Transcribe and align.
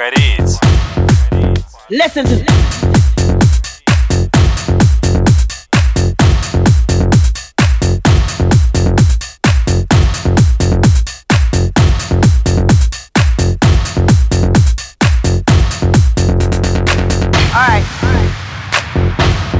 credits. 0.00 0.58
Listen 1.90 2.24
to. 2.24 2.36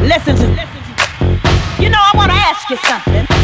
listen 0.03 0.35
to, 0.37 0.47
listen 0.49 0.81
to. 0.87 1.83
You 1.83 1.91
know, 1.91 1.99
I 2.01 2.13
want 2.15 2.31
to 2.31 2.37
ask 2.37 2.71
you 2.71 2.77
something. 2.79 3.40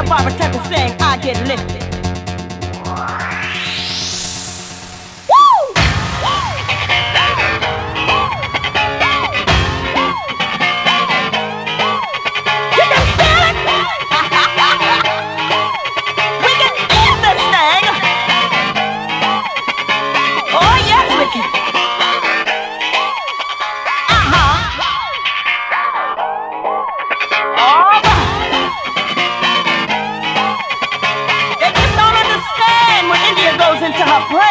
Tell 0.00 0.08
Barbara 0.08 0.32
Tucker 0.32 0.64
sing, 0.64 0.96
I 0.98 1.18
get 1.18 1.46
lifted. 1.46 3.29
Off 34.20 34.49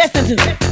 Listen 0.00 0.24
to 0.28 0.34
this. 0.34 0.69